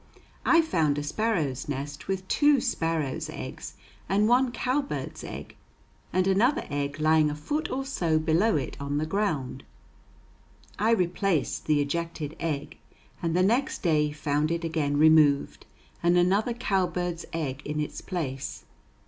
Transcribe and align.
I 0.47 0.63
found 0.63 0.97
a 0.97 1.03
sparrow's 1.03 1.69
nest 1.69 2.07
with 2.07 2.27
two 2.27 2.59
sparrow's 2.59 3.29
eggs 3.29 3.75
and 4.09 4.27
one 4.27 4.51
cowbird's 4.51 5.23
egg, 5.23 5.55
and 6.11 6.25
another 6.25 6.65
egg 6.71 6.99
lying 6.99 7.29
a 7.29 7.35
foot 7.35 7.69
or 7.69 7.85
so 7.85 8.17
below 8.17 8.55
it 8.55 8.75
on 8.79 8.97
the 8.97 9.05
ground. 9.05 9.63
I 10.79 10.89
replaced 10.89 11.67
the 11.67 11.81
ejected 11.83 12.35
egg, 12.39 12.79
and 13.21 13.35
the 13.35 13.43
next 13.43 13.83
day 13.83 14.11
found 14.11 14.49
it 14.49 14.63
again 14.63 14.97
removed, 14.97 15.67
and 16.01 16.17
another 16.17 16.55
cowbird's 16.55 17.27
egg 17.31 17.61
in 17.63 17.79
its 17.79 18.01
place. 18.01 18.63